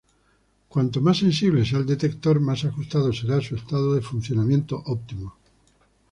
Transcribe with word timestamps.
Cuanto 0.67 0.99
más 0.99 1.19
sensible 1.19 1.63
sea 1.63 1.77
el 1.77 1.85
detector, 1.85 2.39
más 2.39 2.65
ajustado 2.65 3.13
será 3.13 3.39
su 3.39 3.55
estado 3.55 3.93
de 3.93 4.01
funcionamiento 4.01 4.81
óptimo. 4.87 5.35